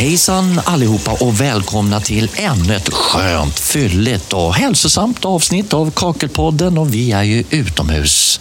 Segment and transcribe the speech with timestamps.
[0.00, 6.78] Hejsan allihopa och välkomna till ännu ett skönt, fylligt och hälsosamt avsnitt av Kakelpodden.
[6.78, 8.40] Och vi är ju utomhus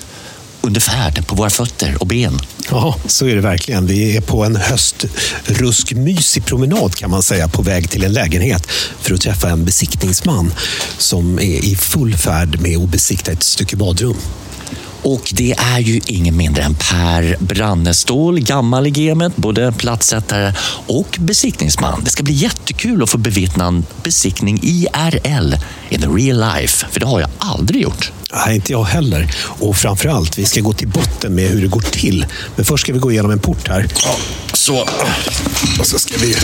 [0.62, 2.40] under färd på våra fötter och ben.
[2.70, 3.88] Ja, så är det verkligen.
[3.88, 8.72] Vi är på en höstruskmysig promenad kan man säga på väg till en lägenhet
[9.02, 10.54] för att träffa en besiktningsman
[10.98, 14.18] som är i full färd med att besikta ett stycke badrum.
[15.02, 20.54] Och det är ju ingen mindre än Per Brannestål, gammal i gamet, både platssättare
[20.88, 22.02] och besiktningsman.
[22.04, 25.56] Det ska bli jättekul att få bevittna en besiktning IRL,
[25.90, 28.12] in the real life, för det har jag aldrig gjort.
[28.34, 29.32] Nej, inte jag heller.
[29.42, 32.26] Och framförallt, vi ska gå till botten med hur det går till.
[32.56, 33.88] Men först ska vi gå igenom en port här.
[34.04, 34.16] Ja,
[34.54, 34.88] så.
[35.80, 36.36] Och så ska vi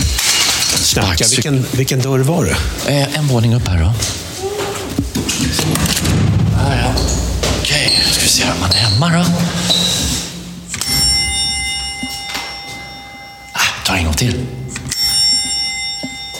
[0.76, 1.24] snacka.
[1.30, 2.56] Vilken, vilken dörr var det?
[2.92, 3.92] Eh, en våning upp här då.
[6.58, 6.94] Ah, ja.
[8.36, 9.24] Se om man är hemma då.
[13.52, 14.34] Ah, ta en gång till.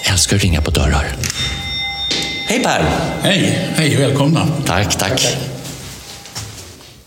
[0.04, 1.16] Jag älskar att ringa på dörrar.
[2.46, 2.84] Hej Per!
[3.22, 4.48] Hej, hej, välkomna.
[4.66, 5.36] Tack, tack.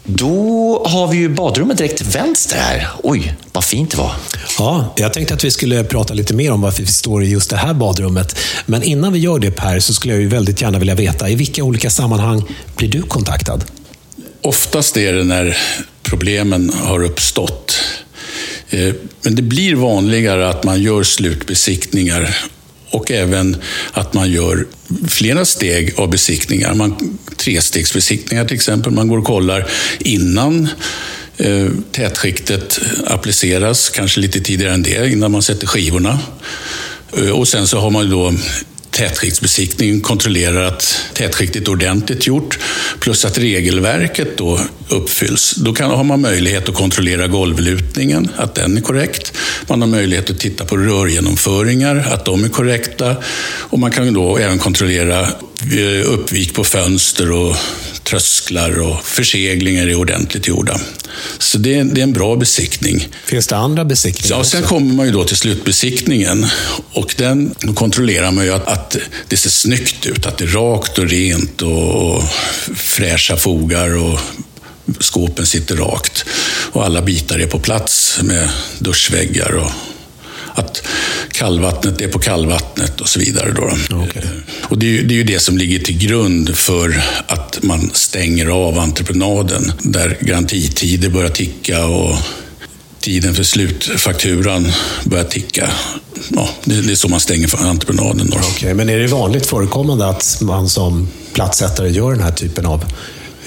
[0.03, 2.87] Då har vi ju badrummet direkt till vänster här.
[3.03, 4.11] Oj, vad fint det var.
[4.57, 7.49] Ja, jag tänkte att vi skulle prata lite mer om varför vi står i just
[7.49, 8.39] det här badrummet.
[8.65, 11.35] Men innan vi gör det Per, så skulle jag ju väldigt gärna vilja veta, i
[11.35, 12.43] vilka olika sammanhang
[12.75, 13.63] blir du kontaktad?
[14.41, 15.57] Oftast är det när
[16.03, 17.79] problemen har uppstått.
[18.69, 22.35] Eh, men det blir vanligare att man gör slutbesiktningar
[22.89, 23.57] och även
[23.91, 24.67] att man gör
[25.07, 26.73] flera steg av besiktningar.
[26.73, 28.91] Man, trestegsbesiktningar till exempel.
[28.91, 29.67] Man går och kollar
[29.99, 30.69] innan
[31.37, 36.19] eh, tätskiktet appliceras, kanske lite tidigare än det, innan man sätter skivorna.
[37.17, 38.33] Eh, och sen så har man då
[38.91, 42.59] tätskiktsbesiktningen kontrollerar att tätskiktet är ordentligt gjort,
[42.99, 44.59] plus att regelverket då
[44.89, 45.55] uppfylls.
[45.55, 49.33] Då kan, har man möjlighet att kontrollera golvlutningen, att den är korrekt.
[49.67, 53.15] Man har möjlighet att titta på rörgenomföringar, att de är korrekta.
[53.59, 57.55] Och man kan då även kontrollera eh, uppvik på fönster och
[58.09, 60.79] trösklar och förseglingar är ordentligt gjorda.
[61.37, 63.07] Så det är, det är en bra besiktning.
[63.25, 64.37] Finns det andra besiktningar?
[64.37, 66.45] Ja, sen kommer man ju då till slutbesiktningen.
[66.93, 70.47] Och den då kontrollerar man ju att, att det ser snyggt ut, att det är
[70.47, 72.23] rakt och rent och, och
[72.75, 74.19] fräscha fogar och
[74.99, 76.25] skåpen sitter rakt.
[76.71, 78.49] Och alla bitar är på plats med
[78.79, 79.71] duschväggar och
[80.59, 80.87] att
[81.31, 83.51] kallvattnet är på kallvattnet och så vidare.
[83.51, 83.95] Då.
[83.95, 84.23] Okay.
[84.63, 88.47] Och det är, det är ju det som ligger till grund för att man stänger
[88.47, 92.15] av entreprenaden, där garantitider börjar ticka och
[92.99, 94.71] tiden för slutfakturan
[95.03, 95.71] börjar ticka.
[96.29, 98.29] Ja, det, det är så man stänger för entreprenaden.
[98.29, 98.37] Då.
[98.37, 102.85] Okay, men är det vanligt förekommande att man som platssättare gör den här typen av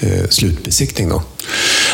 [0.03, 1.09] Eh, slutbesiktning?
[1.09, 1.23] Då?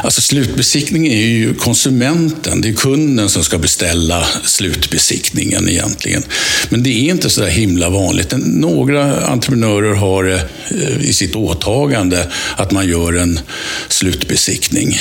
[0.03, 6.23] Alltså slutbesiktning är ju konsumenten, det är kunden som ska beställa slutbesiktningen egentligen.
[6.69, 8.33] Men det är inte så där himla vanligt.
[8.37, 13.39] Några entreprenörer har eh, i sitt åtagande att man gör en
[13.87, 14.99] slutbesiktning.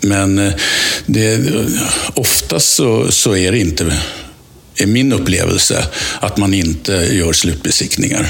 [0.00, 0.52] Men eh,
[1.06, 1.40] det,
[2.14, 3.92] oftast så, så är det inte
[4.78, 5.86] är min upplevelse,
[6.20, 8.28] att man inte gör slutbesiktningar.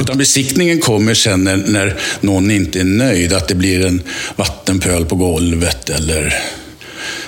[0.00, 4.02] Utan besiktningen kommer sen när, när någon inte är nöjd, att det blir en
[4.36, 6.34] vattenpöl på golvet eller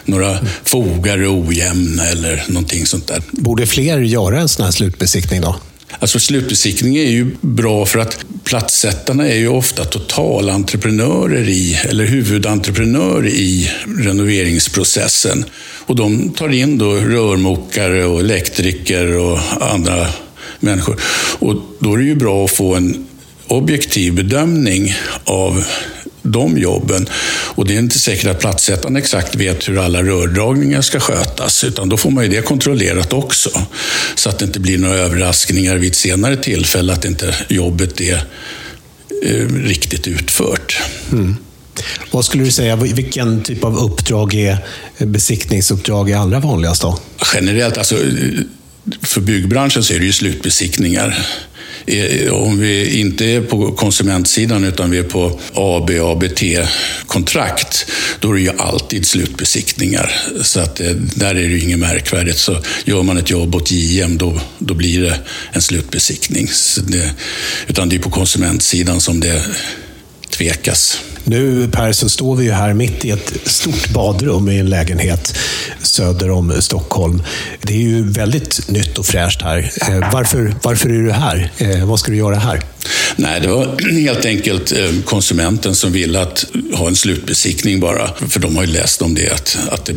[0.05, 3.23] några fogar är ojämna eller någonting sånt där.
[3.31, 5.57] Borde fler göra en sån här slutbesiktning då?
[5.99, 13.29] Alltså slutbesiktning är ju bra för att platssättarna är ju ofta totalentreprenörer i, eller huvudentreprenörer
[13.29, 15.45] i renoveringsprocessen.
[15.87, 20.07] Och de tar in då rörmokare och elektriker och andra
[20.61, 21.01] människor.
[21.39, 23.07] Och då är det ju bra att få en
[23.47, 25.65] objektiv bedömning av
[26.23, 27.07] de jobben.
[27.55, 31.89] Och det är inte säkert att platssättaren exakt vet hur alla rördragningar ska skötas, utan
[31.89, 33.51] då får man ju det kontrollerat också.
[34.15, 38.25] Så att det inte blir några överraskningar vid ett senare tillfälle, att inte jobbet är
[39.23, 40.83] eh, riktigt utfört.
[41.13, 41.37] Mm.
[42.11, 44.59] Vad skulle du säga, vilken typ av uppdrag är
[44.99, 46.99] besiktningsuppdrag är allra vanligast då?
[47.35, 47.97] Generellt, alltså
[49.03, 51.27] för byggbranschen så är det ju slutbesiktningar.
[51.91, 57.87] Eh, om vi inte är på konsumentsidan utan vi är på AB, ABT-kontrakt,
[58.21, 60.13] då är det ju alltid slutbesiktningar.
[60.43, 62.39] Så att eh, där är det ju inget märkvärdigt.
[62.39, 65.19] Så gör man ett jobb åt JM, då, då blir det
[65.53, 66.49] en slutbesiktning.
[66.89, 67.15] Det,
[67.67, 69.45] utan det är på konsumentsidan som det
[70.31, 71.01] tvekas.
[71.25, 75.37] Nu Per, så står vi ju här mitt i ett stort badrum i en lägenhet
[75.83, 77.23] söder om Stockholm.
[77.63, 79.73] Det är ju väldigt nytt och fräscht här.
[79.89, 81.51] Eh, varför, varför är du här?
[81.59, 82.61] Eh, vad ska du göra här?
[83.17, 88.11] Nej, det var helt enkelt eh, konsumenten som ville att ha en slutbesiktning bara.
[88.29, 89.97] För de har ju läst om det, att, att det är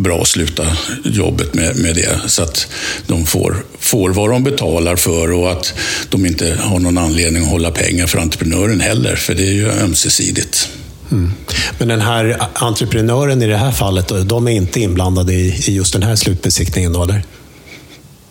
[0.00, 0.66] bra att sluta
[1.04, 2.20] jobbet med, med det.
[2.26, 2.66] Så att
[3.06, 5.74] de får, får vad de betalar för och att
[6.08, 9.70] de inte har någon anledning att hålla pengar för entreprenören heller, för det är ju
[9.70, 10.68] ömsesidigt.
[11.10, 11.32] Mm.
[11.78, 15.92] Men den här entreprenören i det här fallet, de är inte inblandade i, i just
[15.92, 17.22] den här slutbesiktningen då, eller?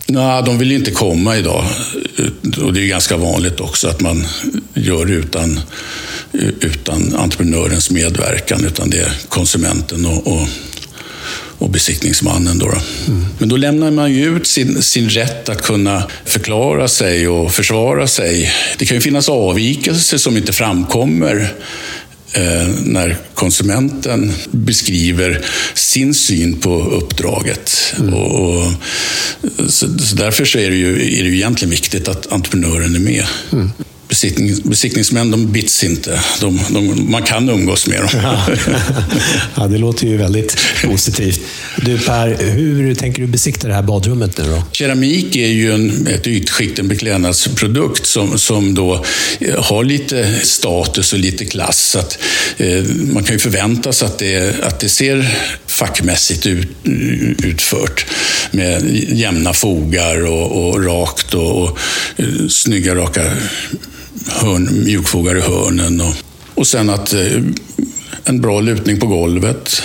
[0.07, 1.65] Nej, de vill inte komma idag.
[2.63, 4.27] Och det är ganska vanligt också att man
[4.73, 5.59] gör utan,
[6.59, 10.47] utan entreprenörens medverkan, utan det är konsumenten och, och,
[11.57, 12.59] och besiktningsmannen.
[12.59, 12.77] Då, då.
[13.11, 13.25] Mm.
[13.37, 18.07] Men då lämnar man ju ut sin, sin rätt att kunna förklara sig och försvara
[18.07, 18.51] sig.
[18.77, 21.53] Det kan ju finnas avvikelser som inte framkommer
[22.83, 27.93] när konsumenten beskriver sin syn på uppdraget.
[27.99, 28.13] Mm.
[28.13, 28.71] Och, och,
[29.67, 32.99] så, så, därför så är, det ju, är det ju egentligen viktigt att entreprenören är
[32.99, 33.25] med.
[33.51, 33.71] Mm
[34.13, 36.19] besiktning, besiktningsmän de bits inte.
[36.41, 38.09] De, de, man kan umgås med dem.
[38.13, 38.47] Ja.
[39.55, 41.41] ja, det låter ju väldigt positivt.
[41.77, 44.63] Du Per, hur tänker du besikta det här badrummet nu då?
[44.71, 49.05] Keramik är ju en, ett ytskikt, en beklädnadsprodukt som, som då
[49.39, 51.95] eh, har lite status och lite klass.
[51.95, 52.17] Att,
[52.57, 52.83] eh,
[53.13, 55.37] man kan ju förvänta sig att det, att det ser
[55.67, 56.67] fackmässigt ut,
[57.43, 58.05] utfört
[58.51, 61.79] med jämna fogar och, och rakt och, och
[62.19, 63.21] uh, snygga raka
[64.27, 66.01] hörn, mjukfogar i hörnen.
[66.01, 66.13] Och,
[66.53, 67.41] och sen att eh,
[68.23, 69.81] en bra lutning på golvet.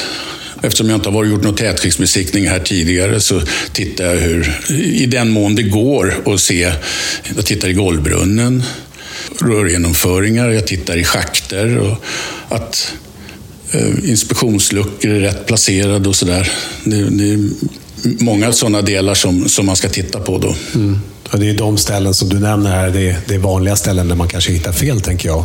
[0.62, 3.40] Eftersom jag inte har varit gjort någon tätskiktsbesiktning här tidigare så
[3.73, 6.73] tittar jag hur, i den mån det går, att se.
[7.37, 8.62] Jag tittar i golvbrunnen,
[9.40, 12.05] rörgenomföringar, jag tittar i schakter och
[12.49, 12.93] att
[13.70, 16.52] eh, inspektionsluckor är rätt placerade och sådär.
[16.85, 17.38] Det, det är
[18.02, 20.55] många sådana delar som, som man ska titta på då.
[20.75, 21.00] Mm.
[21.30, 24.08] Och det är de ställen som du nämner här, det är, det är vanliga ställen
[24.08, 25.44] där man kanske hittar fel, tänker jag.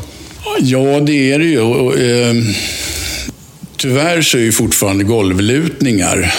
[0.60, 1.60] Ja, det är det ju.
[1.62, 2.36] Och, eh,
[3.78, 6.36] tyvärr så är ju fortfarande golvlutningar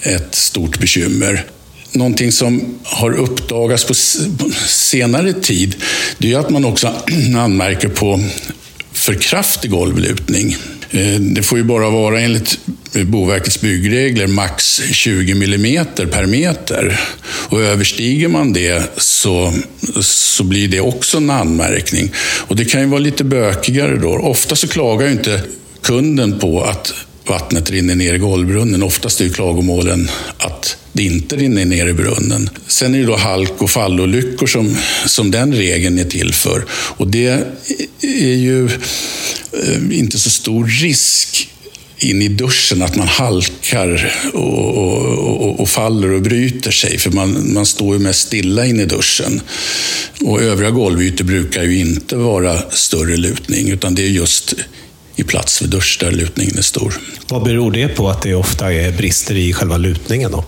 [0.00, 1.44] ett stort bekymmer.
[1.92, 3.94] Någonting som har uppdagats på
[4.66, 5.74] senare tid,
[6.18, 6.92] det är att man också
[7.36, 8.20] anmärker på
[8.92, 10.56] för kraftig golvlutning.
[10.90, 12.58] Eh, det får ju bara vara enligt
[12.92, 17.00] Boverkets byggregler max 20 mm per meter.
[17.48, 19.52] Och överstiger man det så,
[20.00, 22.12] så blir det också en anmärkning.
[22.18, 24.08] Och det kan ju vara lite bökigare då.
[24.08, 25.42] Ofta så klagar ju inte
[25.82, 28.82] kunden på att vattnet rinner ner i golvbrunnen.
[28.82, 32.50] Oftast är klagomålen att det inte rinner ner i brunnen.
[32.66, 34.76] Sen är det då halk och fallolyckor som,
[35.06, 36.64] som den regeln är till för.
[36.70, 37.28] Och det
[38.00, 41.48] är ju eh, inte så stor risk
[41.98, 46.98] in i duschen, att man halkar och, och, och, faller och bryter sig.
[46.98, 49.40] För man, man står ju mest stilla in i duschen.
[50.20, 54.54] Och övriga golvytor brukar ju inte vara större lutning, utan det är just
[55.16, 56.94] i plats vid dusch där lutningen är stor.
[57.28, 60.30] Vad beror det på att det ofta är brister i själva lutningen?
[60.30, 60.44] Då?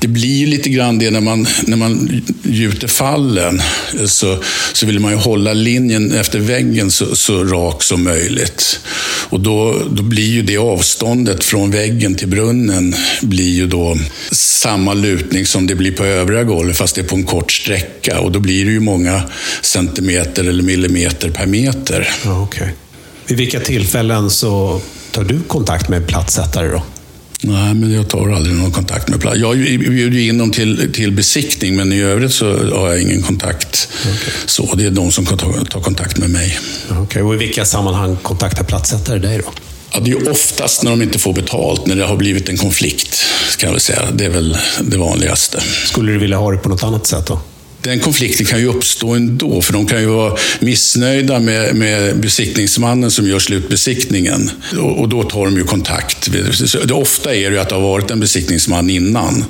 [0.00, 3.62] Det blir lite grann det när man, när man gjuter fallen.
[4.06, 4.38] Så,
[4.72, 8.80] så vill man ju hålla linjen efter väggen så, så rak som möjligt.
[9.28, 13.96] Och då, då blir ju det avståndet från väggen till brunnen blir ju då
[14.30, 18.20] samma lutning som det blir på övriga golvet, fast det är på en kort sträcka.
[18.20, 19.22] Och då blir det ju många
[19.62, 22.08] centimeter eller millimeter per meter.
[22.24, 22.68] Ja, okay.
[23.26, 24.80] Vid vilka tillfällen så
[25.12, 26.82] tar du kontakt med platssättare då?
[27.40, 29.36] Nej, men jag tar aldrig någon kontakt med plats.
[29.36, 33.88] Jag bjuder in dem till, till besiktning, men i övrigt så har jag ingen kontakt.
[34.00, 34.34] Okay.
[34.46, 36.58] Så Det är de som kan ta, ta kontakt med mig.
[37.02, 37.22] Okay.
[37.22, 39.52] Och I vilka sammanhang kontaktar platssättare dig då?
[39.92, 43.24] Ja, det är oftast när de inte får betalt, när det har blivit en konflikt.
[43.58, 44.02] Kan jag väl säga.
[44.12, 45.62] Det är väl det vanligaste.
[45.86, 47.40] Skulle du vilja ha det på något annat sätt då?
[47.84, 53.10] Den konflikten kan ju uppstå ändå, för de kan ju vara missnöjda med, med besiktningsmannen
[53.10, 54.50] som gör slutbesiktningen.
[54.78, 56.32] Och, och, då tar de ju kontakt.
[56.32, 59.44] Det, ofta är det ju att det har varit en besiktningsman innan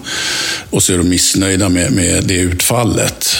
[0.70, 3.36] och så är de missnöjda med, med det utfallet.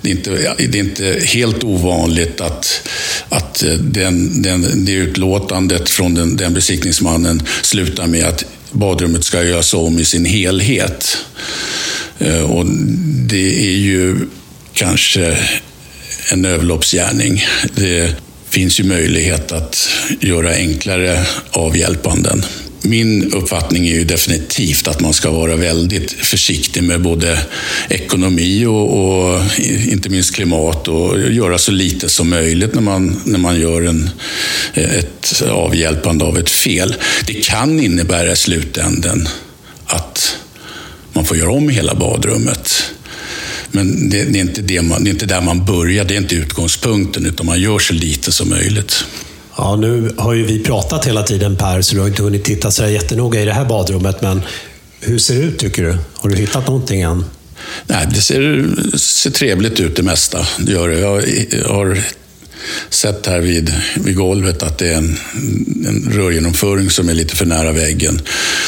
[0.00, 2.88] Det är, inte, det är inte helt ovanligt att,
[3.28, 9.74] att den, den, det utlåtandet från den, den besiktningsmannen slutar med att badrummet ska göras
[9.74, 11.18] om i sin helhet.
[12.18, 12.66] Eh, och
[13.26, 14.16] det är ju
[14.72, 15.38] kanske
[16.32, 17.44] en överloppsgärning.
[17.74, 18.14] Det
[18.50, 22.44] finns ju möjlighet att göra enklare avhjälpanden.
[22.82, 27.38] Min uppfattning är ju definitivt att man ska vara väldigt försiktig med både
[27.88, 29.40] ekonomi och, och,
[29.88, 34.10] inte minst klimat och göra så lite som möjligt när man, när man gör en,
[34.74, 36.94] ett avhjälpande av ett fel.
[37.26, 39.28] Det kan innebära i slutänden
[39.86, 40.36] att
[41.18, 42.92] man får göra om hela badrummet.
[43.70, 46.18] Men det, det är inte det man, det är inte där man börjar, det är
[46.18, 49.04] inte utgångspunkten, utan man gör så lite som möjligt.
[49.56, 52.70] Ja, nu har ju vi pratat hela tiden Per, så du har inte hunnit titta
[52.70, 54.22] så jättenoga i det här badrummet.
[54.22, 54.42] Men
[55.00, 55.96] hur ser det ut tycker du?
[56.14, 57.24] Har du hittat någonting än?
[57.86, 60.46] Nej, det ser, ser trevligt ut det mesta.
[60.58, 60.98] Det gör det.
[61.56, 61.98] Jag har
[62.90, 65.18] sett här vid, vid golvet att det är en,
[65.86, 68.20] en rörgenomföring som är lite för nära väggen.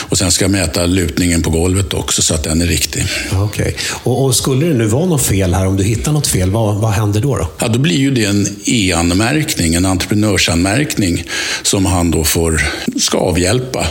[0.09, 3.05] Och sen ska jag mäta lutningen på golvet också så att den är riktig.
[3.33, 3.45] Okej.
[3.45, 3.75] Okay.
[3.91, 6.77] Och, och, skulle det nu vara något fel här, om du hittar något fel, vad,
[6.77, 7.49] vad händer då, då?
[7.59, 11.25] Ja, då blir ju det en e-anmärkning, en entreprenörsanmärkning
[11.63, 12.63] som han då får,
[12.97, 13.87] ska avhjälpa.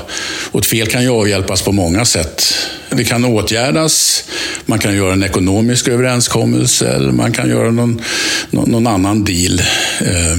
[0.52, 2.44] Och ett fel kan ju avhjälpas på många sätt.
[2.90, 4.24] Det kan åtgärdas,
[4.66, 8.02] man kan göra en ekonomisk överenskommelse eller man kan göra någon,
[8.52, 9.62] någon annan deal.
[10.02, 10.38] Eh,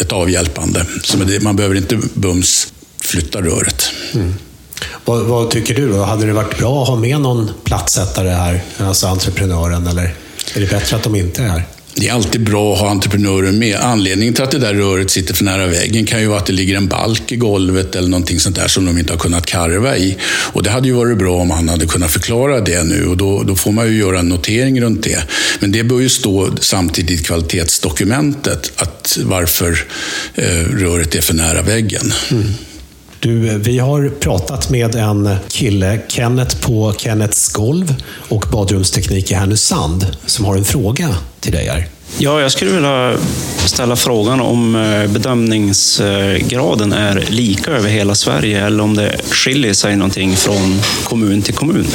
[0.00, 0.86] ett avhjälpande.
[1.02, 3.90] Så man behöver inte bums flytta röret.
[4.14, 4.34] Mm.
[5.04, 6.02] Vad, vad, tycker du då?
[6.02, 10.14] Hade det varit bra att ha med någon plattsättare här, alltså entreprenören, eller
[10.54, 11.62] är det bättre att de inte är här?
[11.98, 13.76] Det är alltid bra att ha entreprenörer med.
[13.76, 16.52] Anledningen till att det där röret sitter för nära väggen kan ju vara att det
[16.52, 19.96] ligger en balk i golvet eller någonting sånt där som de inte har kunnat karva
[19.96, 20.16] i.
[20.52, 23.42] Och det hade ju varit bra om han hade kunnat förklara det nu och då,
[23.42, 25.24] då får man ju göra en notering runt det.
[25.60, 29.84] Men det bör ju stå samtidigt i kvalitetsdokumentet att varför
[30.34, 32.12] eh, röret är för nära väggen.
[32.30, 32.44] Mm.
[33.20, 37.94] Du, vi har pratat med en kille, Kenneth på Kenneths golv
[38.28, 41.88] och badrumsteknik i Härnösand, som har en fråga till dig här.
[42.18, 43.16] Ja, jag skulle vilja
[43.66, 49.96] ställa frågan om eh, bedömningsgraden är lika över hela Sverige eller om det skiljer sig
[49.96, 51.86] någonting från kommun till kommun.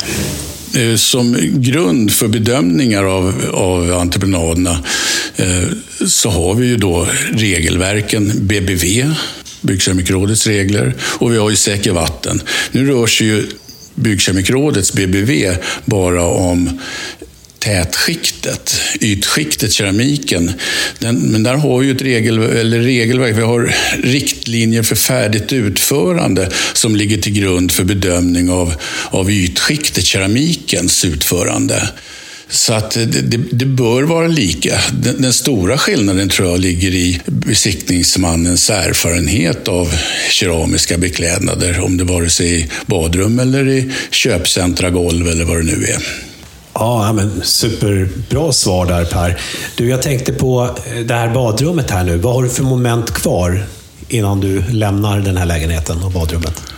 [0.76, 4.80] Eh, som grund för bedömningar av, av entreprenaderna
[5.36, 5.70] eh,
[6.08, 9.14] så har vi ju då regelverken BBV,
[9.62, 12.42] Byggkemikrådets regler och vi har ju Säker vatten.
[12.72, 13.44] Nu rör sig ju
[13.96, 16.80] Byggkemikrådets BBV bara om
[17.62, 20.52] tätskiktet, ytskiktet, keramiken.
[21.00, 25.54] Den, men där har vi ju ett regel, eller regelverk, vi har riktlinjer för färdigt
[25.54, 28.74] utförande som ligger till grund för bedömning av,
[29.10, 31.90] av ytskiktet, keramikens utförande.
[32.52, 34.80] Så att det, det, det, bör vara lika.
[34.94, 39.94] Den, den, stora skillnaden tror jag ligger i besiktningsmannens erfarenhet av
[40.30, 45.64] keramiska beklädnader, om det vare sig i badrum eller i köpcentra, golv eller vad det
[45.64, 45.98] nu är.
[46.74, 49.42] Ja, men superbra svar där Per.
[49.76, 52.18] Du, jag tänkte på eh, det här badrummet här nu.
[52.18, 53.64] Vad har du för moment kvar
[54.08, 56.71] innan du lämnar den här lägenheten och badrummet?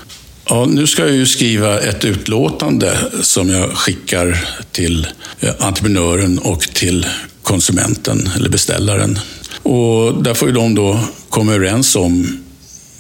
[0.50, 5.08] Ja, nu ska jag ju skriva ett utlåtande som jag skickar till
[5.40, 7.06] eh, entreprenören och till
[7.44, 9.20] konsumenten eller beställaren.
[9.64, 12.44] Och där får ju de då komma överens om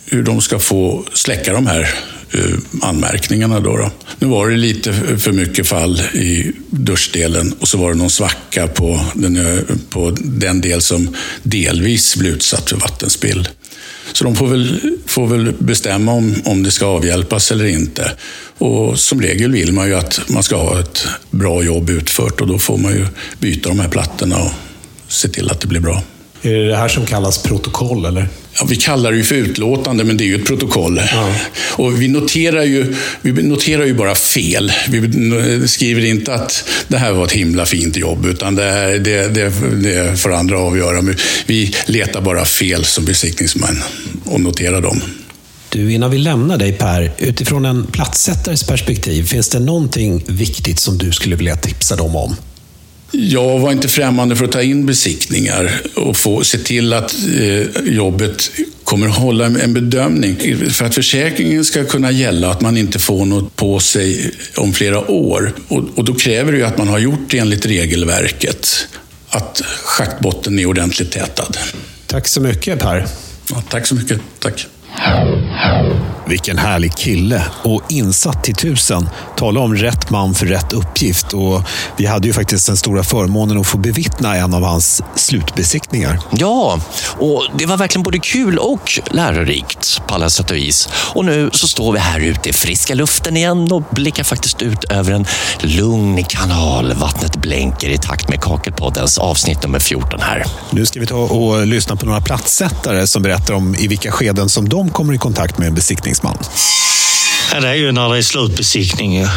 [0.05, 1.95] hur de ska få släcka de här
[2.31, 3.59] eh, anmärkningarna.
[3.59, 7.97] Då, då Nu var det lite för mycket fall i duschdelen och så var det
[7.97, 13.47] någon svacka på den, eh, på den del som delvis blev utsatt för vattenspill.
[14.13, 18.11] Så de får väl, får väl bestämma om, om det ska avhjälpas eller inte.
[18.57, 22.47] Och som regel vill man ju att man ska ha ett bra jobb utfört och
[22.47, 23.07] då får man ju
[23.39, 24.51] byta de här plattorna och
[25.07, 26.01] se till att det blir bra.
[26.45, 28.27] Är det det här som kallas protokoll, eller?
[28.59, 31.01] Ja, vi kallar det ju för utlåtande, men det är ju ett protokoll.
[31.11, 31.35] Ja.
[31.71, 34.71] Och vi noterar, ju, vi noterar ju bara fel.
[34.89, 39.27] Vi skriver inte att det här var ett himla fint jobb, utan det, här, det,
[39.27, 39.51] det,
[39.83, 41.13] det får andra avgöra.
[41.45, 43.83] Vi letar bara fel som besiktningsmän
[44.25, 45.01] och noterar dem.
[45.69, 50.97] Du, innan vi lämnar dig Per, utifrån en platssättares perspektiv, finns det någonting viktigt som
[50.97, 52.35] du skulle vilja tipsa dem om?
[53.15, 57.83] Jag var inte främmande för att ta in besiktningar och få, se till att eh,
[57.83, 58.51] jobbet
[58.83, 60.37] kommer att hålla en bedömning.
[60.69, 65.11] För att försäkringen ska kunna gälla, att man inte får något på sig om flera
[65.11, 65.53] år.
[65.67, 68.87] Och, och då kräver det ju att man har gjort det enligt regelverket.
[69.29, 71.57] Att schaktbotten är ordentligt tätad.
[72.07, 73.07] Tack så mycket Per.
[73.49, 74.19] Ja, tack så mycket.
[74.39, 74.67] Tack.
[76.25, 79.09] Vilken härlig kille och insatt till tusen.
[79.37, 81.33] Tala om rätt man för rätt uppgift.
[81.33, 81.61] Och
[81.97, 86.19] vi hade ju faktiskt den stora förmånen att få bevittna en av hans slutbesiktningar.
[86.31, 86.79] Ja,
[87.19, 90.89] och det var verkligen både kul och lärorikt på alla sätt och vis.
[91.13, 94.83] Och nu så står vi här ute i friska luften igen och blickar faktiskt ut
[94.83, 95.25] över en
[95.59, 96.93] lugn kanal.
[96.93, 100.45] Vattnet blänker i takt med Kakelpoddens avsnitt nummer 14 här.
[100.69, 104.49] Nu ska vi ta och lyssna på några platssättare som berättar om i vilka skeden
[104.49, 106.37] som de kommer i kontakt med en besiktningsman?
[107.53, 109.27] Ja, det är ju när det är slutbesiktning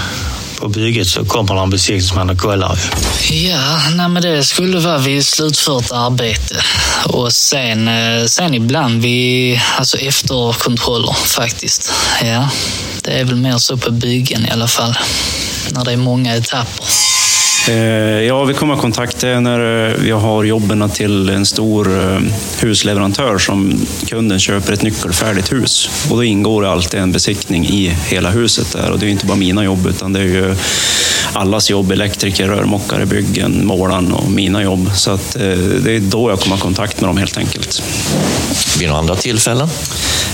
[0.60, 2.78] på bygget så kommer en besiktningsman och kollar.
[3.30, 6.62] Ja, nej men det skulle vara vid slutfört arbete.
[7.04, 11.92] Och sen, eh, sen ibland vid alltså efterkontroller faktiskt.
[12.22, 12.48] Ja,
[13.02, 14.98] det är väl mer så på byggen i alla fall.
[15.70, 16.86] När det är många etapper.
[17.68, 22.20] Eh, ja, vi kommer att kontakta när eh, vi har jobben till en stor eh,
[22.60, 25.90] husleverantör som kunden köper ett nyckelfärdigt hus.
[26.10, 28.90] Och då ingår det alltid en besiktning i hela huset där.
[28.90, 30.54] Och det är inte bara mina jobb, utan det är ju
[31.32, 31.92] allas jobb.
[31.92, 34.90] Elektriker, rörmokare, byggen, målaren och mina jobb.
[34.94, 35.32] Så att,
[35.84, 37.82] det är då jag kommer i kontakt med dem helt enkelt.
[38.78, 39.68] Vid några andra tillfällen?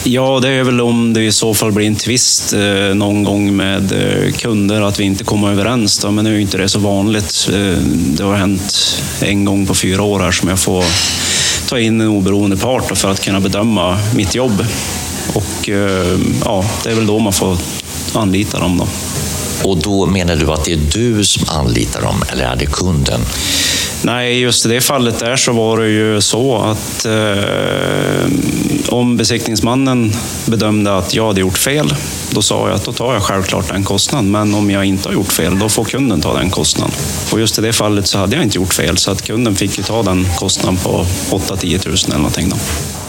[0.05, 3.57] Ja, det är väl om det i så fall blir en tvist eh, någon gång
[3.57, 5.99] med eh, kunder, att vi inte kommer överens.
[5.99, 6.11] Då.
[6.11, 7.49] Men nu är inte det så vanligt året.
[7.49, 7.83] Eh,
[8.17, 10.85] det har hänt en gång på fyra år här som jag får
[11.69, 14.67] ta in en oberoende part för att kunna bedöma mitt jobb.
[15.35, 17.59] Och eh, ja, det är väl då man får
[18.15, 18.79] anlita dem.
[18.79, 18.89] Då.
[19.69, 23.21] Och då menar du att det är du som anlitar dem, eller är det kunden?
[24.05, 28.33] Nej, just i det fallet där så var det ju så att eh,
[28.89, 30.13] om besiktningsmannen
[30.47, 31.95] bedömde att jag hade gjort fel,
[32.31, 34.31] då sa jag att då tar jag självklart den kostnaden.
[34.31, 36.95] Men om jag inte har gjort fel, då får kunden ta den kostnaden.
[37.33, 39.79] Och just i det fallet så hade jag inte gjort fel, så att kunden fick
[39.79, 42.49] ju ta den kostnaden på 8-10 000 eller någonting.
[42.49, 42.57] Då.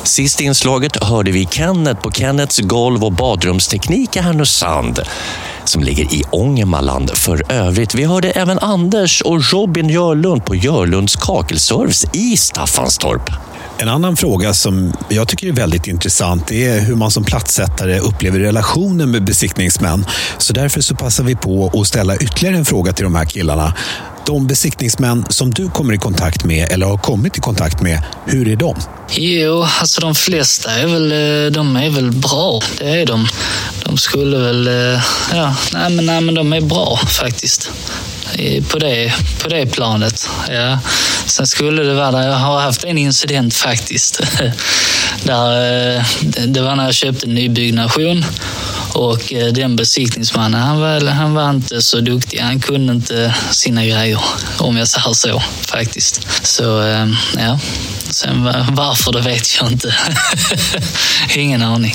[0.03, 4.99] Sist i inslaget hörde vi Kenneth på Kennets golv och badrumsteknik i Härnösand
[5.65, 7.95] som ligger i Ångermanland för övrigt.
[7.95, 13.29] Vi hörde även Anders och Robin Görlund på Görlunds kakelservice i Staffanstorp.
[13.77, 18.39] En annan fråga som jag tycker är väldigt intressant är hur man som platssättare upplever
[18.39, 20.05] relationen med besiktningsmän.
[20.37, 23.73] Så därför så passar vi på att ställa ytterligare en fråga till de här killarna.
[24.25, 28.47] De besiktningsmän som du kommer i kontakt med eller har kommit i kontakt med, hur
[28.47, 28.75] är de?
[29.11, 32.61] Jo, alltså de flesta är väl, eh, de är väl bra.
[32.77, 33.27] Det är de.
[33.85, 35.01] De skulle väl, eh,
[35.33, 37.71] ja, nej men, nej, men de är bra faktiskt
[38.71, 39.13] på det,
[39.43, 40.29] på det planet.
[40.49, 40.79] Ja.
[41.25, 44.21] Sen skulle det vara, jag har haft en incident faktiskt.
[45.23, 46.05] Där, eh,
[46.47, 48.25] det var när jag köpte en nybyggnation
[48.93, 52.39] och eh, den besiktningsmannen, han var, han var inte så duktig.
[52.39, 54.19] Han kunde inte sina grejer,
[54.57, 56.27] om jag säger så faktiskt.
[56.43, 57.59] Så ehm, ja,
[58.09, 58.43] sen
[58.75, 59.95] varför det vet jag inte.
[61.35, 61.93] Ingen aning.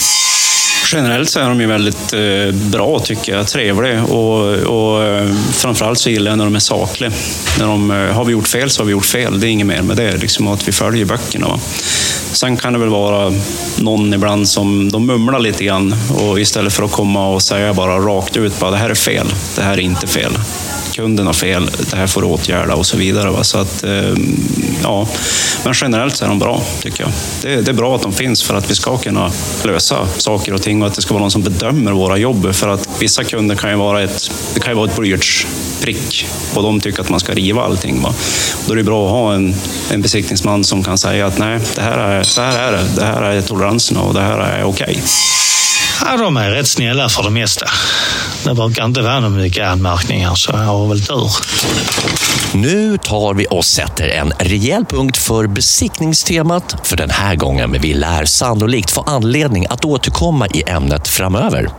[0.93, 5.99] Generellt så är de ju väldigt eh, bra tycker jag, trevliga och, och eh, framförallt
[5.99, 7.11] så gillar jag när de är sakliga.
[7.59, 9.67] När de, eh, har vi gjort fel så har vi gjort fel, det är inget
[9.67, 11.49] mer med det, liksom att vi följer böckerna.
[11.49, 11.59] Va?
[12.33, 13.33] Sen kan det väl vara
[13.79, 17.99] någon ibland som de mumlar lite grann och istället för att komma och säga bara
[17.99, 20.33] rakt ut bara det här är fel, det här är inte fel
[20.99, 23.31] kunden har fel, det här får du åtgärda och så vidare.
[23.31, 23.45] Va?
[23.45, 24.37] Så att, ehm,
[24.83, 25.09] ja.
[25.65, 27.13] Men generellt så är de bra, tycker jag.
[27.43, 29.33] Det, det, är bra att de finns för att vi ska kunna
[29.65, 32.55] lösa saker och ting och att det ska vara någon som bedömer våra jobb.
[32.55, 36.63] För att vissa kunder kan ju vara ett, det kan ju vara ett blyertsprick och
[36.63, 38.03] de tycker att man ska riva allting.
[38.03, 38.15] Va?
[38.67, 39.55] Då är det bra att ha en,
[39.91, 43.05] en besiktningsman som kan säga att nej, det här är, så här är det, det
[43.05, 44.87] här är toleranserna och det här är okej.
[44.91, 45.03] Okay.
[46.05, 47.67] Ja, de är rätt snälla för det mesta.
[48.45, 51.31] Det brukar inte vara några mycket anmärkningar, så jag har väl tur.
[52.53, 57.81] Nu tar vi och sätter en rejäl punkt för besiktningstemat för den här gången, men
[57.81, 61.71] vi lär sannolikt få anledning att återkomma i ämnet framöver.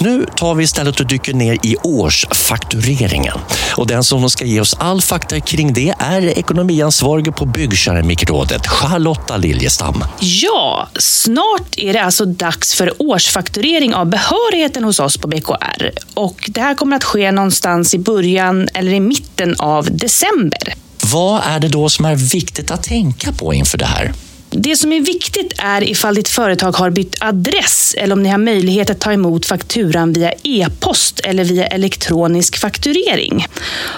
[0.00, 3.38] Nu tar vi istället och dyker ner i årsfaktureringen.
[3.76, 9.36] Och den som ska ge oss all fakta kring det är ekonomiansvarige på Byggkeramikrådet, Charlotta
[9.36, 10.04] Liljestam.
[10.20, 15.90] Ja, snart är det alltså dags för årsfakturering av behörigheten hos oss på BKR.
[16.14, 20.74] Och det här kommer att ske någonstans i början eller i mitten av december.
[21.12, 24.12] Vad är det då som är viktigt att tänka på inför det här?
[24.60, 28.38] Det som är viktigt är ifall ditt företag har bytt adress eller om ni har
[28.38, 33.46] möjlighet att ta emot fakturan via e-post eller via elektronisk fakturering.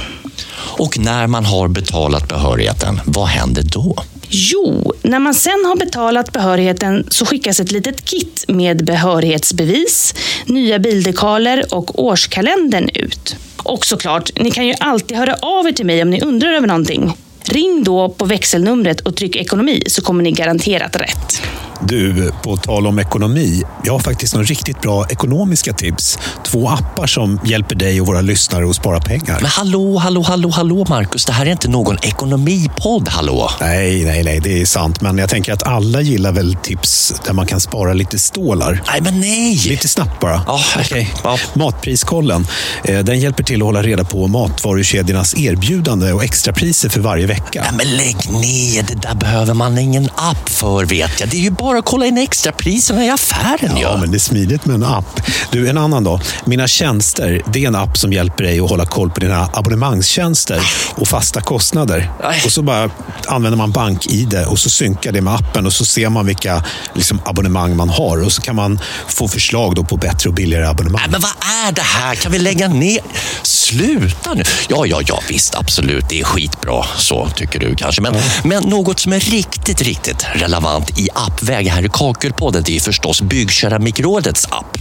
[0.57, 3.97] Och när man har betalat behörigheten, vad händer då?
[4.28, 10.14] Jo, när man sen har betalat behörigheten så skickas ett litet kit med behörighetsbevis,
[10.46, 13.37] nya bildekaler och årskalendern ut.
[13.62, 16.66] Och såklart, ni kan ju alltid höra av er till mig om ni undrar över
[16.66, 17.16] någonting.
[17.48, 21.42] Ring då på växelnumret och tryck ekonomi så kommer ni garanterat rätt.
[21.80, 23.62] Du, på tal om ekonomi.
[23.85, 26.18] Jag har faktiskt några riktigt bra ekonomiska tips.
[26.44, 29.38] Två appar som hjälper dig och våra lyssnare att spara pengar.
[29.40, 31.24] Men hallå, hallå, hallå, hallå Marcus.
[31.24, 33.50] Det här är inte någon ekonomipodd, hallå?
[33.61, 35.00] Nej, nej, nej, det är sant.
[35.00, 38.83] Men jag tänker att alla gillar väl tips där man kan spara lite stålar.
[38.92, 39.57] Nej, men nej!
[39.68, 40.42] Lite snabbt bara.
[40.46, 41.14] Ja, okej.
[41.24, 41.38] Ja.
[41.54, 42.46] Matpriskollen.
[42.85, 47.34] Eh, Den hjälper till att hålla reda på matvarukedjornas erbjudande och extrapriser för varje vecka.
[47.55, 51.29] Nej, men lägg ner, det där behöver man ingen app för vet jag.
[51.29, 53.77] Det är ju bara att kolla in extrapriserna i affären.
[53.77, 55.20] Ja, men det är smidigt med en app.
[55.51, 56.20] Du, en annan då.
[56.44, 60.61] Mina tjänster, det är en app som hjälper dig att hålla koll på dina abonnemangstjänster
[60.94, 62.11] och fasta kostnader.
[62.44, 62.90] Och så bara
[63.27, 67.20] använder man BankID och så synkar det med appen och så ser man vilka liksom,
[67.25, 71.01] abonnemang man har och så kan man få förslag då på bättre och billigare abonnemang.
[71.03, 72.14] Nej, men vad är det här?
[72.14, 73.01] Kan vi lägga ner?
[73.42, 74.42] Sluta nu!
[74.68, 76.05] Ja, ja, ja, visst, absolut.
[76.09, 78.02] Det är skitbra, så tycker du kanske.
[78.02, 82.80] Men, men något som är riktigt, riktigt relevant i appväg här i Kakelpodden, det är
[82.80, 84.78] förstås Byggkeramikrådets app.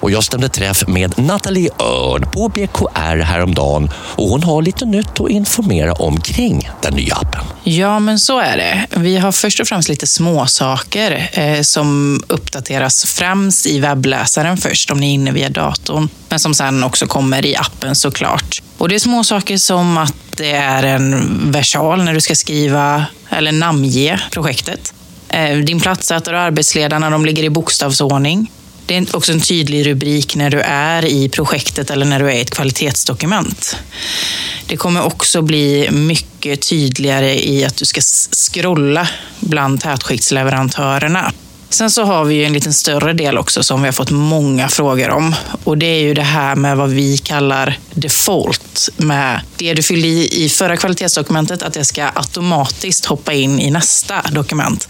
[0.00, 5.20] Och jag stämde träff med Nathalie Örn på BKR häromdagen och hon har lite nytt
[5.20, 7.44] att informera omkring den nya appen.
[7.64, 8.86] Ja, men så är det.
[8.96, 15.00] Vi har först och främst lite småsaker eh, som uppdateras främst i webbläsaren först, om
[15.00, 16.08] ni är inne via datorn.
[16.28, 18.62] Men som sen också kommer i appen såklart.
[18.78, 23.52] Och det är småsaker som att det är en versal när du ska skriva eller
[23.52, 24.92] namnge projektet.
[25.28, 28.50] Eh, din platssättare och arbetsledarna, de ligger i bokstavsordning.
[28.90, 32.34] Det är också en tydlig rubrik när du är i projektet eller när du är
[32.34, 33.76] i ett kvalitetsdokument.
[34.66, 39.08] Det kommer också bli mycket tydligare i att du ska scrolla
[39.40, 41.32] bland tätskiktsleverantörerna.
[41.68, 44.68] Sen så har vi ju en liten större del också som vi har fått många
[44.68, 45.34] frågor om.
[45.64, 48.88] Och det är ju det här med vad vi kallar default.
[48.96, 53.70] Med det du fyllde i i förra kvalitetsdokumentet, att det ska automatiskt hoppa in i
[53.70, 54.88] nästa dokument.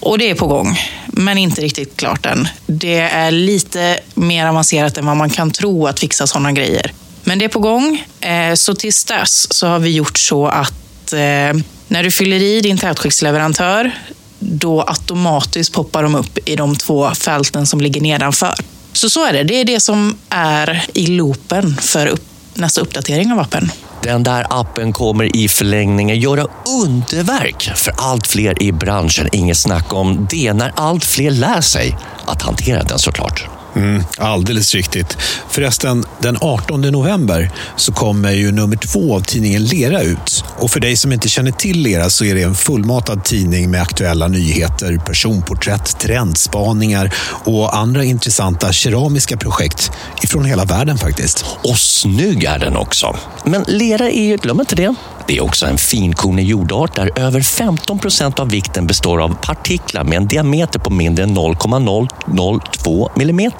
[0.00, 2.48] Och det är på gång, men inte riktigt klart än.
[2.66, 6.92] Det är lite mer avancerat än vad man kan tro att fixa sådana grejer.
[7.24, 8.04] Men det är på gång.
[8.20, 11.52] Eh, så tills dess så har vi gjort så att eh,
[11.88, 13.90] när du fyller i din tätskiktsleverantör,
[14.38, 18.54] då automatiskt poppar de upp i de två fälten som ligger nedanför.
[18.92, 19.42] Så så är det.
[19.42, 23.70] Det är det som är i loopen för upp, nästa uppdatering av appen.
[24.02, 26.46] Den där appen kommer i förlängningen göra
[26.82, 29.28] underverk för allt fler i branschen.
[29.32, 33.57] Inget snack om det när allt fler lär sig att hantera den såklart.
[33.76, 35.16] Mm, alldeles riktigt.
[35.48, 40.44] Förresten, den 18 november så kommer ju nummer två av tidningen Lera ut.
[40.58, 43.82] Och för dig som inte känner till Lera så är det en fullmatad tidning med
[43.82, 51.44] aktuella nyheter, personporträtt, trendspaningar och andra intressanta keramiska projekt ifrån hela världen faktiskt.
[51.64, 53.16] Och snygg är den också.
[53.44, 54.94] Men lera är ju, glöm inte det,
[55.28, 60.04] det är också en finkornig jordart där över 15 procent av vikten består av partiklar
[60.04, 63.10] med en diameter på mindre än 0,002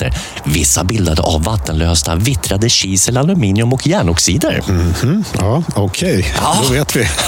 [0.05, 0.13] millimeter.
[0.45, 4.63] Vissa bildade av vattenlösa vittrade kisel, aluminium och järnoxider.
[4.69, 6.35] Mhm, ja, okej.
[6.41, 6.59] Ja.
[6.63, 7.09] Då vet vi.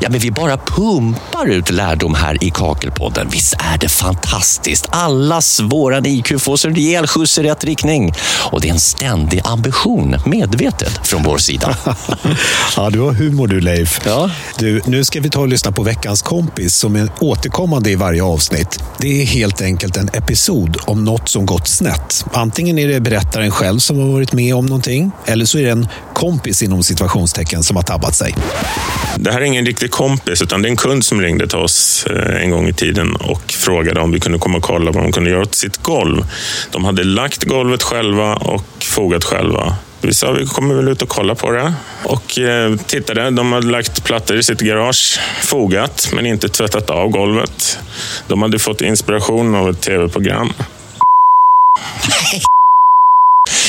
[0.00, 3.28] Ja, men vi bara pumpar ut lärdom här i Kakelpodden.
[3.30, 4.86] Visst är det fantastiskt?
[4.90, 8.12] Allas våran IQ får sig en rejäl skjuts i rätt riktning.
[8.50, 11.76] Och det är en ständig ambition, medvetet, från vår sida.
[12.76, 14.00] Ja, du har humor du Leif.
[14.06, 14.30] Ja.
[14.58, 18.22] Du, nu ska vi ta och lyssna på veckans kompis som är återkommande i varje
[18.22, 18.82] avsnitt.
[18.98, 22.24] Det är helt enkelt en episod om något som gått snett.
[22.32, 25.70] Antingen är det berättaren själv som har varit med om någonting eller så är det
[25.70, 28.34] en kompis inom situationstecken som har tabbat sig.
[29.16, 32.06] Det här är ingen riktig kompis, utan det är en kund som ringde till oss
[32.06, 35.12] eh, en gång i tiden och frågade om vi kunde komma och kolla vad de
[35.12, 36.26] kunde göra åt sitt golv.
[36.70, 39.76] De hade lagt golvet själva och fogat själva.
[40.00, 41.72] Vi sa vi kommer väl ut och kolla på det.
[42.04, 43.30] Och eh, tittade.
[43.30, 47.78] De hade lagt plattor i sitt garage, fogat, men inte tvättat av golvet.
[48.26, 50.52] De hade fått inspiration av ett tv-program.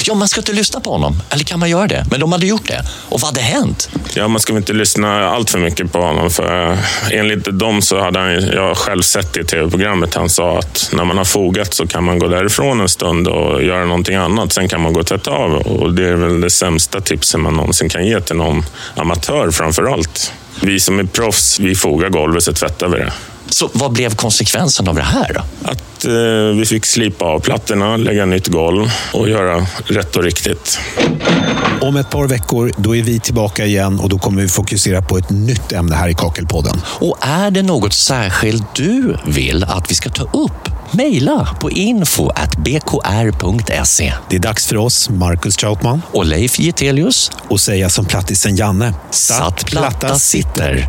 [0.05, 1.21] Ja, man ska inte lyssna på honom.
[1.29, 2.05] Eller kan man göra det?
[2.11, 2.83] Men de hade gjort det.
[3.09, 3.89] Och vad hade hänt?
[4.13, 6.29] Ja, man ska väl inte lyssna allt för mycket på honom.
[6.29, 6.77] För eh,
[7.11, 10.89] enligt dem så hade han, jag har själv sett det i tv-programmet, han sa att
[10.93, 14.53] när man har fogat så kan man gå därifrån en stund och göra någonting annat.
[14.53, 15.53] Sen kan man gå och tvätta av.
[15.53, 19.83] Och det är väl det sämsta tipset man någonsin kan ge till någon amatör framför
[19.83, 20.33] allt.
[20.61, 23.13] Vi som är proffs, vi fogar golvet så tvättar vi det.
[23.49, 25.41] Så vad blev konsekvensen av det här då?
[25.69, 26.11] Att eh,
[26.57, 30.79] vi fick slipa av plattorna, lägga nytt golv och göra rätt och riktigt.
[31.81, 35.17] Om ett par veckor då är vi tillbaka igen och då kommer vi fokusera på
[35.17, 36.81] ett nytt ämne här i Kakelpodden.
[36.99, 40.69] Och är det något särskilt du vill att vi ska ta upp?
[40.91, 41.71] Mejla på
[42.79, 44.13] info.bkr.se.
[44.29, 48.93] Det är dags för oss, Marcus Trautman, Och Leif Getelius, och säga som plattisen Janne.
[49.11, 50.87] satt platta sitter.